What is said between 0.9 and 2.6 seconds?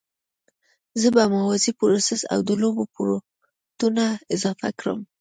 زه به موازي پروسس او د